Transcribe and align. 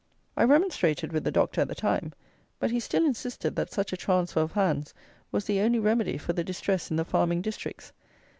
I 0.35 0.45
remonstrated 0.45 1.13
with 1.13 1.25
the 1.25 1.31
Doctor 1.31 1.61
at 1.61 1.67
the 1.67 1.75
time; 1.75 2.13
but 2.57 2.71
he 2.71 2.79
still 2.79 3.05
insisted 3.05 3.55
that 3.55 3.71
such 3.71 3.93
a 3.93 3.97
transfer 3.97 4.39
of 4.41 4.53
hands 4.53 4.95
was 5.31 5.45
the 5.45 5.59
only 5.59 5.77
remedy 5.77 6.17
for 6.17 6.33
the 6.33 6.43
distress 6.43 6.89
in 6.89 6.97
the 6.97 7.05
farming 7.05 7.43
districts. 7.43 7.91